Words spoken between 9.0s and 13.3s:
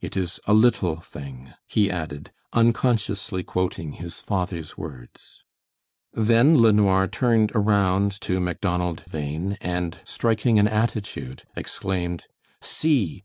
Bhain, and striking an attitude, exclaimed: "See!